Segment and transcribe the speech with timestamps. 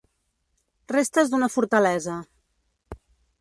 [0.93, 2.17] Restes d'una fortalesa.